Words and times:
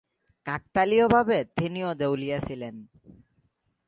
কাকতালীয়ভাবে 0.45 1.37
তিনিও 1.57 1.89
দেউলিয়া 1.95 2.39
ছিলেন। 2.47 2.75